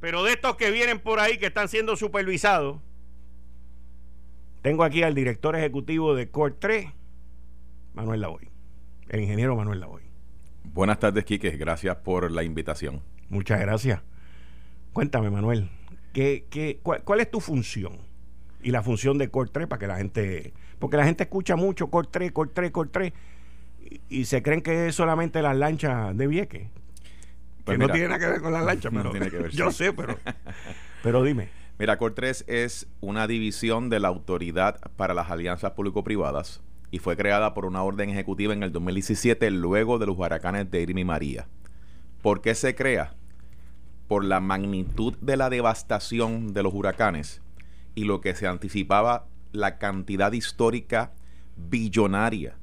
[0.00, 2.78] pero de estos que vienen por ahí que están siendo supervisados,
[4.60, 6.88] tengo aquí al director ejecutivo de Core 3,
[7.94, 8.50] Manuel Lavoy,
[9.08, 10.09] el ingeniero Manuel Lavoy.
[10.72, 11.50] Buenas tardes, Quique.
[11.50, 13.02] Gracias por la invitación.
[13.28, 14.00] Muchas gracias.
[14.92, 15.68] Cuéntame, Manuel,
[16.12, 17.98] ¿qué, qué, cuál, es tu función?
[18.62, 20.52] Y la función de Core 3 para que la gente...
[20.78, 23.12] Porque la gente escucha mucho Core 3, Core 3, Core 3
[24.08, 26.68] y, se creen que es solamente las lanchas de Vieques.
[27.64, 29.72] Pues que no tiene nada que ver con las lanchas, pero tiene que ver, yo
[29.72, 30.18] sé, pero,
[31.02, 31.48] pero dime.
[31.78, 37.16] Mira, Core 3 es una división de la Autoridad para las Alianzas Público-Privadas y fue
[37.16, 41.04] creada por una orden ejecutiva en el 2017 luego de los huracanes de Irma y
[41.04, 41.46] María.
[42.22, 43.14] ¿Por qué se crea?
[44.08, 47.42] Por la magnitud de la devastación de los huracanes
[47.94, 51.12] y lo que se anticipaba la cantidad histórica
[51.56, 52.56] billonaria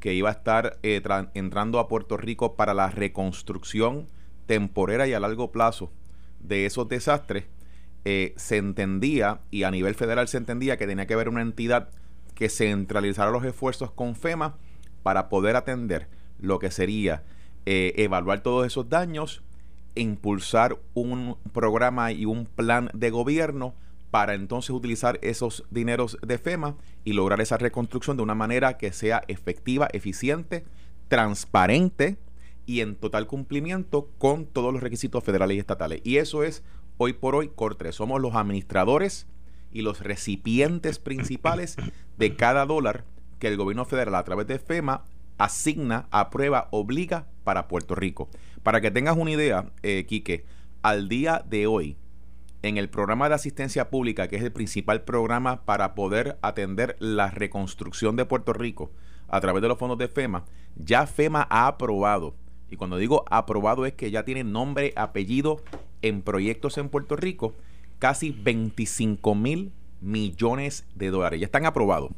[0.00, 1.02] que iba a estar eh,
[1.34, 4.06] entrando a Puerto Rico para la reconstrucción
[4.46, 5.92] temporera y a largo plazo
[6.40, 7.46] de esos desastres,
[8.04, 11.90] eh, se entendía, y a nivel federal se entendía que tenía que haber una entidad
[12.38, 14.54] que centralizara los esfuerzos con FEMA
[15.02, 16.06] para poder atender
[16.38, 17.24] lo que sería
[17.66, 19.42] eh, evaluar todos esos daños,
[19.96, 23.74] impulsar un programa y un plan de gobierno
[24.12, 28.92] para entonces utilizar esos dineros de FEMA y lograr esa reconstrucción de una manera que
[28.92, 30.64] sea efectiva, eficiente,
[31.08, 32.18] transparente
[32.66, 36.02] y en total cumplimiento con todos los requisitos federales y estatales.
[36.04, 36.62] Y eso es
[36.98, 37.90] hoy por hoy Cortre.
[37.90, 39.26] Somos los administradores
[39.72, 41.76] y los recipientes principales
[42.16, 43.04] de cada dólar
[43.38, 45.04] que el gobierno federal a través de FEMA
[45.38, 48.28] asigna, aprueba, obliga para Puerto Rico.
[48.62, 50.44] Para que tengas una idea, eh, Quique,
[50.82, 51.96] al día de hoy,
[52.62, 57.30] en el programa de asistencia pública, que es el principal programa para poder atender la
[57.30, 58.90] reconstrucción de Puerto Rico
[59.28, 60.44] a través de los fondos de FEMA,
[60.76, 62.34] ya FEMA ha aprobado,
[62.70, 65.62] y cuando digo aprobado es que ya tiene nombre, apellido
[66.02, 67.54] en proyectos en Puerto Rico,
[67.98, 71.40] casi 25 mil millones de dólares.
[71.40, 72.10] Ya están aprobados.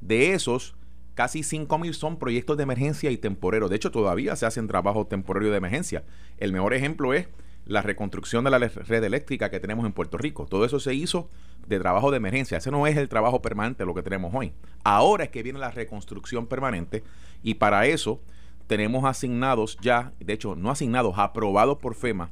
[0.00, 0.74] De esos,
[1.14, 3.70] casi 5 mil son proyectos de emergencia y temporeros.
[3.70, 6.04] De hecho, todavía se hacen trabajos temporarios de emergencia.
[6.38, 7.28] El mejor ejemplo es
[7.64, 10.46] la reconstrucción de la red eléctrica que tenemos en Puerto Rico.
[10.46, 11.30] Todo eso se hizo
[11.68, 12.58] de trabajo de emergencia.
[12.58, 14.52] Ese no es el trabajo permanente lo que tenemos hoy.
[14.82, 17.04] Ahora es que viene la reconstrucción permanente
[17.42, 18.20] y para eso
[18.66, 22.30] tenemos asignados ya, de hecho no asignados, aprobados por FEMA,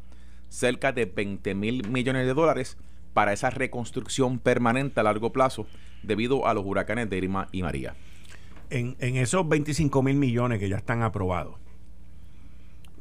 [0.49, 2.77] cerca de 20 mil millones de dólares
[3.13, 5.67] para esa reconstrucción permanente a largo plazo
[6.03, 7.95] debido a los huracanes de Irma y María.
[8.71, 11.57] En, esos 25 mil millones que ya están aprobados,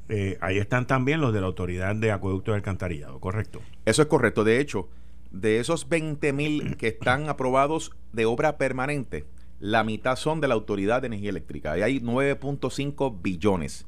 [0.09, 3.61] eh, ahí están también los de la Autoridad de Acueducto y Alcantarillado, ¿correcto?
[3.85, 4.43] Eso es correcto.
[4.43, 4.89] De hecho,
[5.31, 9.25] de esos 20 mil que están aprobados de obra permanente,
[9.59, 11.73] la mitad son de la Autoridad de Energía Eléctrica.
[11.73, 13.85] Ahí hay 9.5 billones.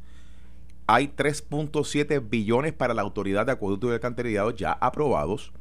[0.86, 5.53] Hay 3.7 billones para la Autoridad de Acueducto y Alcantarillado ya aprobados.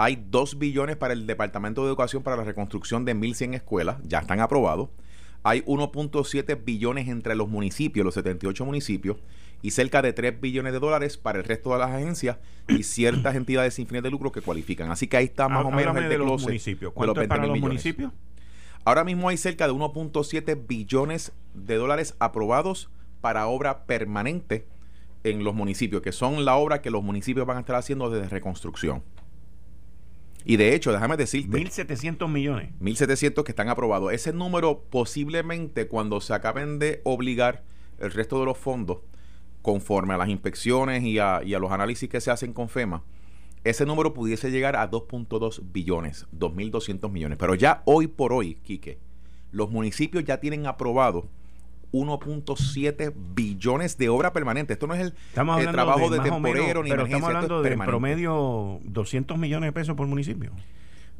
[0.00, 4.20] Hay 2 billones para el Departamento de Educación para la reconstrucción de 1.100 escuelas, ya
[4.20, 4.90] están aprobados.
[5.42, 9.16] Hay 1.7 billones entre los municipios, los 78 municipios,
[9.60, 12.36] y cerca de 3 billones de dólares para el resto de las agencias
[12.68, 14.92] y ciertas entidades sin fines de lucro que cualifican.
[14.92, 16.92] Así que ahí está más o menos el de los municipios.
[16.92, 18.12] ¿Cuánto es para los municipios?
[18.84, 22.88] Ahora mismo hay cerca de 1.7 billones de dólares aprobados
[23.20, 24.64] para obra permanente
[25.24, 28.28] en los municipios, que son la obra que los municipios van a estar haciendo desde
[28.28, 29.02] reconstrucción.
[30.48, 31.58] Y de hecho, déjame decirte.
[31.58, 32.72] 1.700 millones.
[32.80, 34.14] 1.700 que están aprobados.
[34.14, 37.64] Ese número posiblemente cuando se acaben de obligar
[37.98, 39.00] el resto de los fondos,
[39.60, 43.04] conforme a las inspecciones y a, y a los análisis que se hacen con FEMA,
[43.62, 47.36] ese número pudiese llegar a 2.2 billones, 2.200 millones.
[47.36, 48.98] Pero ya hoy por hoy, Quique,
[49.52, 51.28] los municipios ya tienen aprobado
[51.92, 54.74] 1.7 billones de obra permanente.
[54.74, 55.14] Esto no es el,
[55.72, 60.52] trabajo de, temporero ni Pero estamos hablando de promedio 200 millones de pesos por municipio.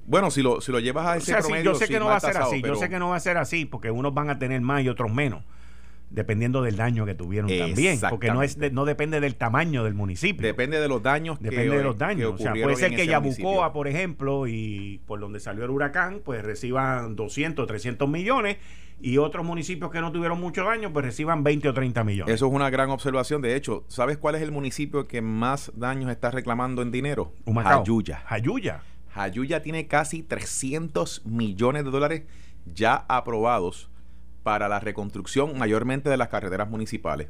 [0.07, 2.21] Bueno, si lo, si lo llevas a ese promedio, yo sé que no va a
[2.21, 4.61] ser así, yo sé que no va a ser así, porque unos van a tener
[4.61, 5.43] más y otros menos
[6.11, 10.47] dependiendo del daño que tuvieron también, porque no es no depende del tamaño del municipio.
[10.47, 13.89] Depende de los daños depende de los daños, o sea, puede ser que Yabucoa, por
[13.89, 18.57] ejemplo, y por donde salió el huracán, pues reciban 200, 300 millones
[19.01, 22.35] y otros municipios que no tuvieron mucho daño, pues reciban 20 o 30 millones.
[22.35, 23.43] Eso es una gran observación.
[23.43, 27.33] De hecho, ¿sabes cuál es el municipio que más daños está reclamando en dinero?
[27.45, 27.81] Humacao.
[27.81, 28.23] Jayuya.
[28.27, 28.83] Jayuya.
[29.11, 32.23] Jayuya tiene casi 300 millones de dólares
[32.75, 33.89] ya aprobados
[34.43, 37.29] para la reconstrucción mayormente de las carreteras municipales.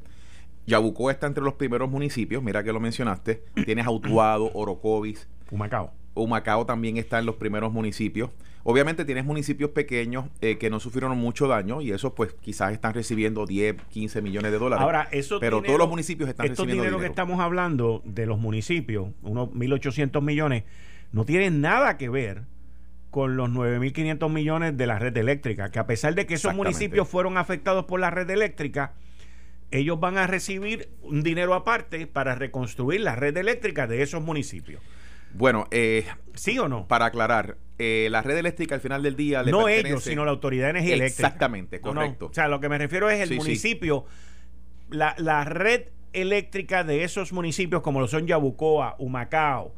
[0.67, 3.43] Yabucoa está entre los primeros municipios, mira que lo mencionaste.
[3.65, 5.29] Tienes Autuado, Orocovis.
[5.51, 5.93] Humacao.
[6.15, 8.31] Humacao también está en los primeros municipios.
[8.65, 12.93] Obviamente tienes municipios pequeños eh, que no sufrieron mucho daño y esos pues quizás están
[12.93, 14.83] recibiendo 10, 15 millones de dólares.
[14.83, 18.39] Ahora, eso pero todos los municipios están estos recibiendo dinero, que estamos hablando de los
[18.39, 20.65] municipios, unos 1.800 millones,
[21.13, 22.43] no tienen nada que ver
[23.11, 27.09] con los 9.500 millones de la red eléctrica, que a pesar de que esos municipios
[27.09, 28.93] fueron afectados por la red eléctrica,
[29.71, 34.83] ellos van a recibir un dinero aparte para reconstruir la red eléctrica de esos municipios.
[35.35, 36.87] Bueno, eh, ¿sí o no?
[36.87, 40.31] Para aclarar, eh, la red eléctrica al final del día le No ellos, sino la
[40.31, 41.29] Autoridad de Energía Eléctrica.
[41.29, 42.27] Exactamente, correcto.
[42.27, 44.07] O sea, lo que me refiero es el municipio,
[44.91, 49.75] La, la red eléctrica de esos municipios como lo son Yabucoa, Humacao,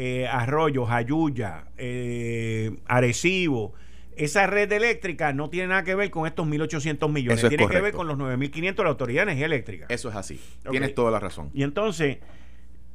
[0.00, 3.74] eh, Arroyo, Jayuya, eh, Arecibo,
[4.14, 7.40] esa red eléctrica no tiene nada que ver con estos 1.800 millones.
[7.48, 9.86] tiene que ver con los 9.500 de la Autoridad de Energía Eléctrica.
[9.88, 10.40] Eso es así.
[10.70, 11.50] Tienes toda la razón.
[11.52, 12.18] Y entonces,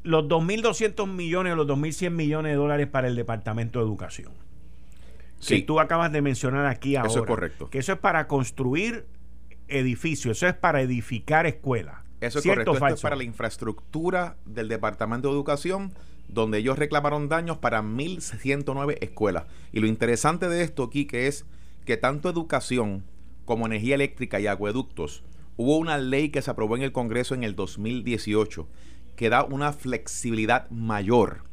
[0.04, 4.32] los 2.200 millones o los 2.100 millones de dólares para el Departamento de Educación.
[5.40, 5.58] Sí.
[5.58, 7.10] Que tú acabas de mencionar aquí ahora.
[7.10, 7.70] Eso es correcto.
[7.70, 9.06] Que eso es para construir
[9.68, 11.98] edificios, eso es para edificar escuelas.
[12.22, 12.72] Eso es correcto.
[12.72, 15.92] Esto es para la infraestructura del Departamento de Educación
[16.34, 19.46] donde ellos reclamaron daños para 1.109 escuelas.
[19.72, 21.46] Y lo interesante de esto, Quique, es
[21.86, 23.04] que tanto educación
[23.46, 25.24] como energía eléctrica y acueductos,
[25.58, 28.68] hubo una ley que se aprobó en el Congreso en el 2018
[29.16, 31.44] que da una flexibilidad mayor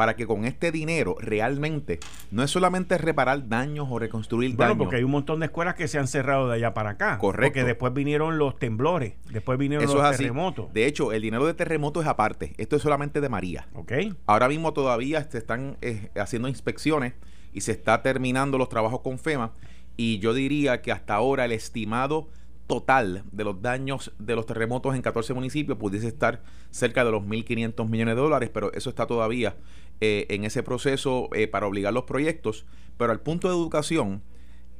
[0.00, 4.78] para que con este dinero realmente no es solamente reparar daños o reconstruir bueno, daños.
[4.78, 7.18] porque hay un montón de escuelas que se han cerrado de allá para acá.
[7.18, 7.52] Correcto.
[7.52, 10.72] Porque después vinieron los temblores, después vinieron los terremotos.
[10.72, 12.54] De hecho, el dinero de terremotos es aparte.
[12.56, 13.68] Esto es solamente de María.
[13.74, 13.92] Ok.
[14.24, 17.12] Ahora mismo todavía se están eh, haciendo inspecciones
[17.52, 19.52] y se está terminando los trabajos con FEMA.
[19.98, 22.30] Y yo diría que hasta ahora el estimado
[22.70, 27.20] total de los daños de los terremotos en 14 municipios pudiese estar cerca de los
[27.24, 29.56] 1.500 millones de dólares, pero eso está todavía
[30.00, 32.66] eh, en ese proceso eh, para obligar los proyectos.
[32.96, 34.22] Pero al punto de educación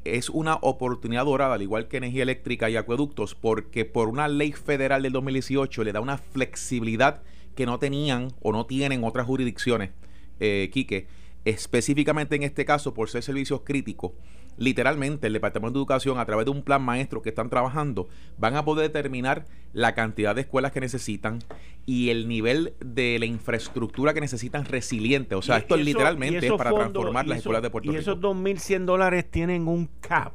[0.04, 4.52] es una oportunidad dorada, al igual que energía eléctrica y acueductos, porque por una ley
[4.52, 7.22] federal del 2018 le da una flexibilidad
[7.54, 9.90] que no tenían o no tienen otras jurisdicciones,
[10.38, 11.06] eh, Quique,
[11.44, 14.12] específicamente en este caso por ser servicios críticos
[14.56, 18.08] literalmente el Departamento de Educación, a través de un plan maestro que están trabajando,
[18.38, 21.38] van a poder determinar la cantidad de escuelas que necesitan
[21.86, 25.34] y el nivel de la infraestructura que necesitan resiliente.
[25.34, 27.98] O sea, esto literalmente es para transformar las escuelas de Puerto Rico.
[27.98, 30.34] Y esos 2.100 dólares tienen un cap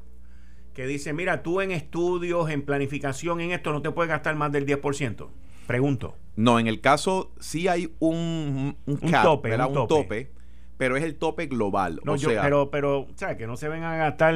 [0.74, 4.52] que dice, mira, tú en estudios, en planificación, en esto no te puedes gastar más
[4.52, 5.30] del 10%.
[5.68, 6.16] Pregunto.
[6.36, 10.35] No, en el caso sí hay un, un, tope, un tope
[10.78, 12.00] pero es el tope global.
[12.04, 13.38] No, yo, pero, pero, ¿sabes?
[13.38, 14.36] Que no se vengan a gastar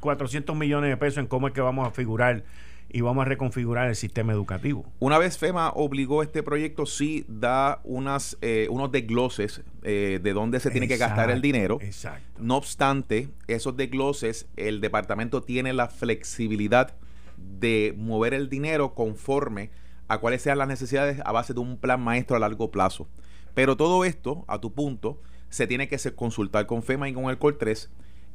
[0.00, 2.44] 400 millones de pesos en cómo es que vamos a figurar
[2.88, 4.84] y vamos a reconfigurar el sistema educativo.
[5.00, 10.60] Una vez FEMA obligó este proyecto, sí da unas, eh, unos desgloses eh, de dónde
[10.60, 11.78] se tiene que gastar el dinero.
[11.80, 12.40] Exacto.
[12.40, 16.94] No obstante, esos desgloses, el departamento tiene la flexibilidad
[17.36, 19.70] de mover el dinero conforme
[20.08, 23.08] a cuáles sean las necesidades a base de un plan maestro a largo plazo.
[23.54, 25.20] Pero todo esto, a tu punto,
[25.56, 27.90] se tiene que consultar con FEMA y con el COR 3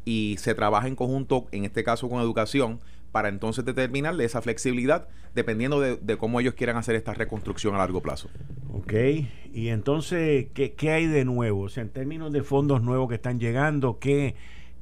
[0.06, 2.80] y se trabaja en conjunto, en este caso con educación,
[3.12, 8.02] para entonces determinarle esa flexibilidad dependiendo de, cómo ellos quieran hacer esta reconstrucción a largo
[8.02, 8.32] plazo.
[8.74, 8.94] Ok,
[9.54, 11.62] y entonces, ¿qué, qué hay de nuevo?
[11.62, 14.34] O sea, en términos de fondos nuevos que están llegando, ¿qué,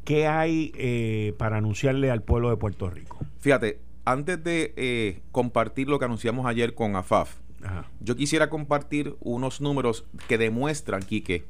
[0.05, 3.19] qué hay eh, para anunciarle al pueblo de Puerto Rico?
[3.41, 7.35] Fíjate, antes de eh, compartir lo que anunciamos ayer con AFAF,
[7.99, 11.45] yo quisiera compartir unos números que demuestran, Quique,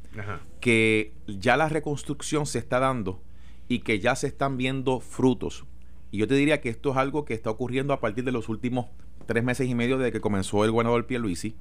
[0.60, 3.22] que ya la reconstrucción se está dando
[3.68, 5.66] y que ya se están viendo frutos.
[6.12, 8.50] Y yo te diría que esto es algo que está ocurriendo a partir de los
[8.50, 8.88] últimos
[9.28, 11.56] tres meses y medio desde que comenzó el gobernador Pierluisi.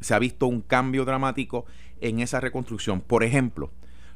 [0.00, 1.66] Se ha visto un cambio dramático
[2.00, 3.02] en esa reconstrucción.
[3.02, 3.70] Por ejemplo,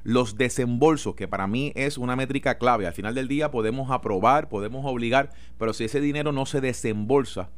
[0.05, 2.87] los desembolsos, que para mí es una métrica clave.
[2.87, 7.51] Al final del día podemos aprobar, podemos obligar, pero si ese dinero no se desembolsa,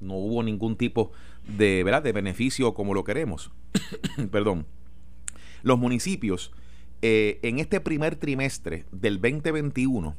[0.00, 1.12] no hubo ningún tipo
[1.46, 2.02] de, ¿verdad?
[2.02, 3.50] de beneficio como lo queremos.
[4.30, 4.66] Perdón.
[5.62, 6.52] Los municipios
[7.02, 10.16] eh, en este primer trimestre del 2021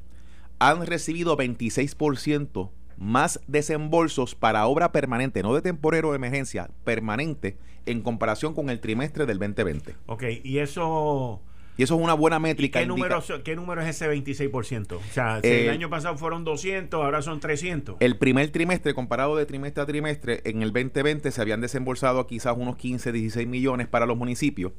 [0.59, 7.57] han recibido 26% más desembolsos para obra permanente, no de temporero de emergencia, permanente,
[7.88, 9.95] en comparación con el trimestre del 2020.
[10.05, 11.41] Ok, y eso...
[11.82, 12.79] Y eso es una buena métrica.
[12.79, 14.97] ¿Qué, número, ¿Qué número es ese 26%?
[14.97, 17.95] O sea, si el año pasado fueron 200, ahora son 300.
[17.99, 22.55] El primer trimestre, comparado de trimestre a trimestre, en el 2020 se habían desembolsado quizás
[22.55, 24.73] unos 15, 16 millones para los municipios.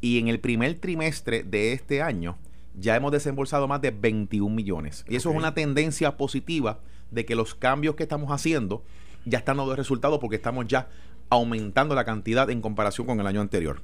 [0.00, 2.38] Y en el primer trimestre de este año
[2.74, 5.04] ya hemos desembolsado más de 21 millones.
[5.10, 6.80] Y eso es una tendencia positiva
[7.10, 8.82] de que los cambios que estamos haciendo
[9.26, 10.88] ya están dando resultados porque estamos ya
[11.28, 13.82] aumentando la cantidad en comparación con el año anterior.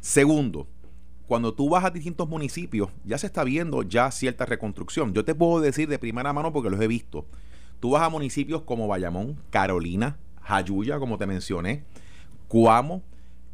[0.00, 0.66] Segundo,
[1.32, 5.14] cuando tú vas a distintos municipios, ya se está viendo ya cierta reconstrucción.
[5.14, 7.24] Yo te puedo decir de primera mano porque los he visto.
[7.80, 11.84] Tú vas a municipios como Bayamón, Carolina, Jayuya, como te mencioné,
[12.48, 13.02] Cuamo,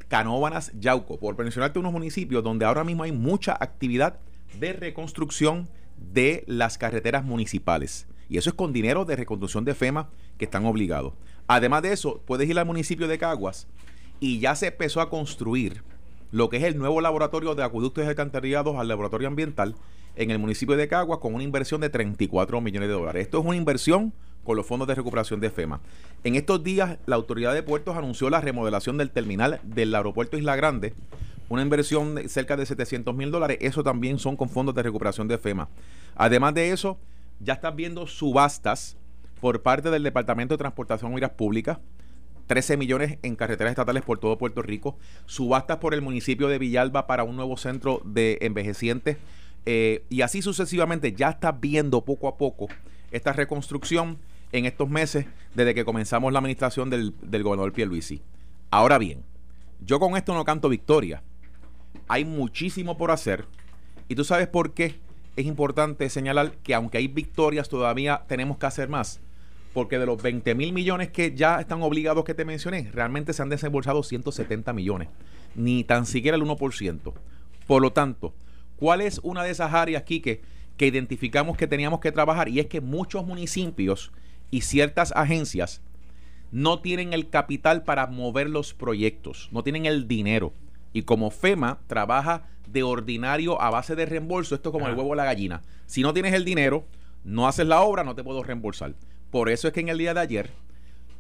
[0.09, 4.19] Canóbanas, Yauco, por mencionarte unos municipios donde ahora mismo hay mucha actividad
[4.59, 8.09] de reconstrucción de las carreteras municipales.
[8.29, 11.13] Y eso es con dinero de reconstrucción de FEMA que están obligados.
[11.47, 13.69] Además de eso, puedes ir al municipio de Caguas
[14.19, 15.85] y ya se empezó a construir
[16.31, 19.75] lo que es el nuevo laboratorio de acueductos y alcantarillados al laboratorio ambiental
[20.17, 23.23] en el municipio de Caguas con una inversión de 34 millones de dólares.
[23.23, 24.13] Esto es una inversión
[24.45, 25.81] con los fondos de recuperación de FEMA.
[26.25, 30.57] En estos días, la autoridad de puertos anunció la remodelación del terminal del aeropuerto Isla
[30.57, 30.95] Grande,
[31.49, 33.59] una inversión de cerca de 700 mil dólares.
[33.61, 35.69] Eso también son con fondos de recuperación de FEMA.
[36.17, 36.99] Además de eso,
[37.41, 38.97] ya están viendo subastas
[39.41, 41.79] por parte del Departamento de Transportación y Obras Públicas.
[42.49, 47.07] 13 millones en carreteras estatales por todo Puerto Rico, subastas por el municipio de Villalba
[47.07, 49.19] para un nuevo centro de envejecientes
[49.67, 52.69] eh, y así sucesivamente ya está viendo poco a poco
[53.11, 54.17] esta reconstrucción
[54.51, 58.23] en estos meses desde que comenzamos la administración del, del gobernador Pierluisi.
[58.71, 59.23] Ahora bien,
[59.85, 61.23] yo con esto no canto victoria,
[62.09, 63.45] hay muchísimo por hacer.
[64.09, 64.99] Y tú sabes por qué
[65.37, 69.21] es importante señalar que aunque hay victorias, todavía tenemos que hacer más.
[69.73, 73.43] Porque de los 20 mil millones que ya están obligados que te mencioné, realmente se
[73.43, 75.09] han desembolsado 170 millones.
[75.55, 77.13] Ni tan siquiera el 1%.
[77.67, 78.35] Por lo tanto,
[78.77, 80.41] ¿cuál es una de esas áreas, Quique,
[80.77, 82.49] que identificamos que teníamos que trabajar?
[82.49, 84.11] Y es que muchos municipios
[84.51, 85.83] y ciertas agencias
[86.51, 90.53] no tienen el capital para mover los proyectos, no tienen el dinero.
[90.93, 95.11] Y como FEMA trabaja de ordinario a base de reembolso, esto es como el huevo
[95.11, 95.63] o la gallina.
[95.87, 96.85] Si no tienes el dinero,
[97.25, 98.95] no haces la obra, no te puedo reembolsar.
[99.31, 100.51] Por eso es que en el día de ayer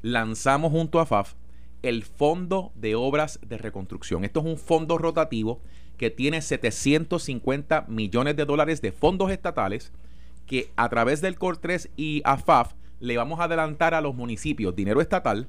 [0.02, 1.34] lanzamos junto a FAF
[1.82, 4.24] el Fondo de Obras de Reconstrucción.
[4.24, 5.60] Esto es un fondo rotativo
[5.98, 9.92] que tiene 750 millones de dólares de fondos estatales
[10.46, 14.74] que a través del COR 3 y AFAF le vamos a adelantar a los municipios
[14.74, 15.48] dinero estatal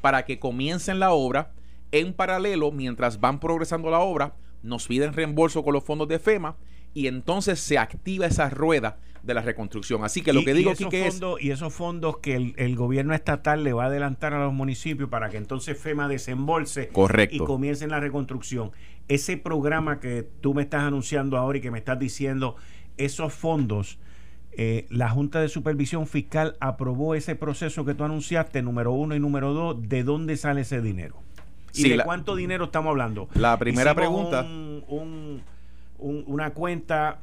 [0.00, 1.52] para que comiencen la obra
[1.92, 6.56] en paralelo, mientras van progresando la obra, nos piden reembolso con los fondos de FEMA
[6.94, 8.98] y entonces se activa esa rueda
[9.28, 10.02] de la reconstrucción.
[10.02, 11.20] Así que lo que digo aquí que es...
[11.38, 15.28] Y esos fondos que el, gobierno estatal le va a adelantar a los municipios para
[15.28, 17.36] que entonces FEMA desembolse Correcto.
[17.36, 18.72] y comiencen la reconstrucción.
[19.06, 22.56] Ese programa que tú me estás anunciando ahora y que me estás diciendo,
[22.96, 23.98] esos fondos...
[24.60, 29.20] Eh, la Junta de Supervisión Fiscal aprobó ese proceso que tú anunciaste, número uno y
[29.20, 31.22] número dos, ¿de dónde sale ese dinero?
[31.74, 33.28] ¿Y de cuánto dinero estamos hablando?
[33.34, 34.44] La primera pregunta.
[35.98, 37.20] una cuenta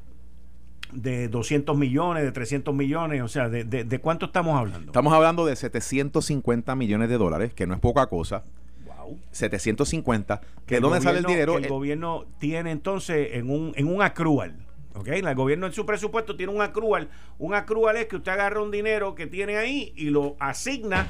[0.91, 4.87] de 200 millones, de 300 millones, o sea, de, cuánto estamos hablando?
[4.87, 8.43] Estamos hablando de 750 millones de dólares, que no es poca cosa.
[8.85, 9.19] Wow.
[9.31, 10.41] 750.
[10.67, 11.57] ¿De dónde sale el dinero?
[11.57, 14.55] el gobierno tiene entonces en un, en un accrual.
[14.95, 15.07] ¿ok?
[15.07, 17.09] El gobierno en su presupuesto tiene un accrual.
[17.37, 21.07] Un accrual es que usted agarra un dinero que tiene ahí y lo asigna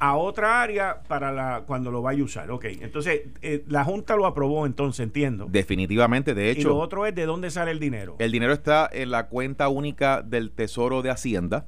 [0.00, 2.50] a otra área para la cuando lo vaya a usar.
[2.50, 5.46] Ok, entonces eh, la Junta lo aprobó entonces, entiendo.
[5.48, 6.60] Definitivamente, de hecho.
[6.60, 8.16] Y lo otro es de dónde sale el dinero.
[8.18, 11.66] El dinero está en la cuenta única del Tesoro de Hacienda,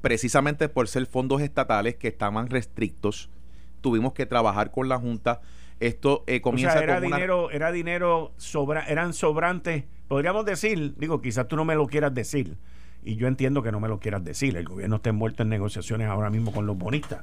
[0.00, 3.30] precisamente por ser fondos estatales que estaban restrictos.
[3.80, 5.40] Tuvimos que trabajar con la Junta.
[5.78, 11.22] Esto eh, comienza o sea, era dinero, era dinero sobra, eran sobrantes, podríamos decir, digo,
[11.22, 12.56] quizás tú no me lo quieras decir
[13.02, 16.08] y yo entiendo que no me lo quieras decir, el gobierno está envuelto en negociaciones
[16.08, 17.20] ahora mismo con los bonistas,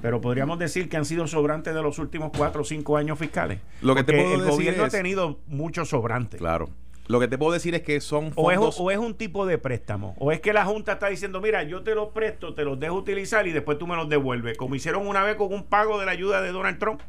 [0.00, 3.60] pero podríamos decir que han sido sobrantes de los últimos cuatro o cinco años fiscales.
[3.82, 6.38] Lo que te el gobierno ha tenido muchos sobrantes.
[6.38, 6.68] Claro.
[7.08, 8.78] Lo que te puedo decir es que son fondos...
[8.78, 10.14] O es, un tipo de préstamo.
[10.18, 12.96] O es que la Junta está diciendo, mira, yo te los presto, te los dejo
[12.96, 14.58] utilizar y después tú me los devuelves.
[14.58, 17.00] Como hicieron una vez con un pago de la ayuda de Donald Trump.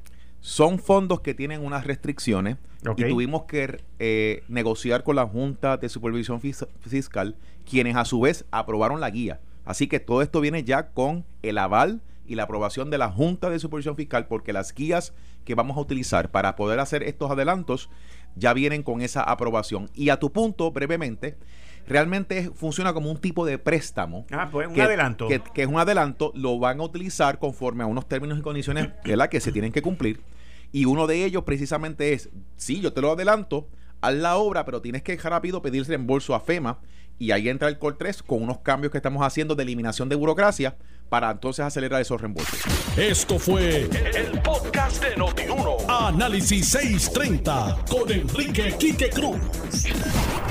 [0.41, 2.57] Son fondos que tienen unas restricciones
[2.95, 7.35] y tuvimos que eh, negociar con la Junta de Supervisión Fiscal,
[7.69, 9.41] quienes a su vez aprobaron la guía.
[9.65, 13.49] Así que todo esto viene ya con el aval y la aprobación de la Junta
[13.49, 15.13] de Supervisión Fiscal, porque las guías
[15.43, 17.89] que vamos a utilizar para poder hacer estos adelantos
[18.35, 19.89] ya vienen con esa aprobación.
[19.93, 21.37] Y a tu punto, brevemente,
[21.89, 24.25] realmente funciona como un tipo de préstamo.
[24.31, 25.27] Ah, pues un que, adelanto.
[25.27, 28.89] Que, que, es un adelanto, lo van a utilizar conforme a unos términos y condiciones
[29.03, 30.21] la que se tienen que cumplir.
[30.71, 33.67] Y uno de ellos precisamente es, sí, yo te lo adelanto,
[34.01, 36.79] haz la obra, pero tienes que rápido pedir reembolso a FEMA
[37.17, 40.15] y ahí entra el Col 3 con unos cambios que estamos haciendo de eliminación de
[40.15, 40.77] burocracia
[41.09, 42.59] para entonces acelerar esos reembolsos.
[42.97, 45.77] Esto fue el, podcast de Notiuno.
[45.89, 49.39] Análisis 630 con Enrique Quique Cruz.